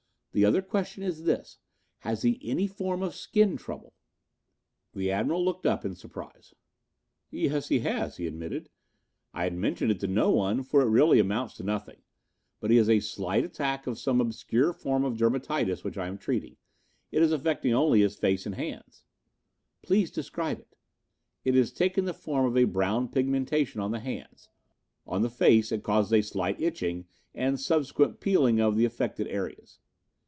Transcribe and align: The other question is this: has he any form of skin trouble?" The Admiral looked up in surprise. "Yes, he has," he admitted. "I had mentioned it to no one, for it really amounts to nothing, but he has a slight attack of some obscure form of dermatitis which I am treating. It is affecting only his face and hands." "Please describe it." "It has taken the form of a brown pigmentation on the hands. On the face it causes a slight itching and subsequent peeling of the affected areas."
The 0.33 0.45
other 0.45 0.61
question 0.61 1.03
is 1.03 1.25
this: 1.25 1.57
has 1.99 2.21
he 2.21 2.39
any 2.41 2.65
form 2.65 3.03
of 3.03 3.13
skin 3.15 3.57
trouble?" 3.57 3.91
The 4.93 5.11
Admiral 5.11 5.43
looked 5.43 5.65
up 5.65 5.83
in 5.83 5.93
surprise. 5.93 6.53
"Yes, 7.29 7.67
he 7.67 7.79
has," 7.79 8.15
he 8.15 8.27
admitted. 8.27 8.69
"I 9.33 9.43
had 9.43 9.53
mentioned 9.55 9.91
it 9.91 9.99
to 9.99 10.07
no 10.07 10.29
one, 10.31 10.63
for 10.63 10.81
it 10.83 10.89
really 10.89 11.19
amounts 11.19 11.55
to 11.55 11.63
nothing, 11.63 11.97
but 12.61 12.71
he 12.71 12.77
has 12.77 12.89
a 12.89 13.01
slight 13.01 13.43
attack 13.43 13.87
of 13.87 13.99
some 13.99 14.21
obscure 14.21 14.71
form 14.71 15.03
of 15.03 15.17
dermatitis 15.17 15.83
which 15.83 15.97
I 15.97 16.07
am 16.07 16.17
treating. 16.17 16.55
It 17.11 17.21
is 17.21 17.33
affecting 17.33 17.73
only 17.73 17.99
his 17.99 18.15
face 18.15 18.45
and 18.45 18.55
hands." 18.55 19.03
"Please 19.81 20.09
describe 20.11 20.61
it." 20.61 20.77
"It 21.43 21.55
has 21.55 21.73
taken 21.73 22.05
the 22.05 22.13
form 22.13 22.45
of 22.45 22.55
a 22.55 22.63
brown 22.63 23.09
pigmentation 23.09 23.81
on 23.81 23.91
the 23.91 23.99
hands. 23.99 24.47
On 25.05 25.23
the 25.23 25.29
face 25.29 25.73
it 25.73 25.83
causes 25.83 26.13
a 26.13 26.21
slight 26.21 26.61
itching 26.61 27.05
and 27.35 27.59
subsequent 27.59 28.21
peeling 28.21 28.61
of 28.61 28.77
the 28.77 28.85
affected 28.85 29.27
areas." 29.27 29.79